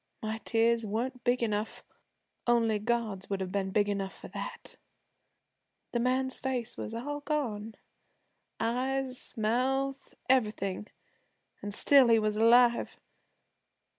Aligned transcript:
My 0.19 0.39
tears 0.39 0.83
weren't 0.83 1.23
big 1.23 1.43
enough; 1.43 1.83
only 2.47 2.79
God's 2.79 3.29
would 3.29 3.39
have 3.39 3.51
been 3.51 3.69
big 3.69 3.87
enough 3.87 4.17
for 4.17 4.29
that. 4.29 4.75
'The 5.91 5.99
man's 5.99 6.39
face 6.39 6.75
was 6.75 6.95
all 6.95 7.19
gone, 7.19 7.75
eyes, 8.59 9.35
mouth, 9.37 10.15
everything, 10.27 10.87
an' 11.61 11.69
still 11.69 12.07
he 12.07 12.17
was 12.17 12.35
alive. 12.35 12.99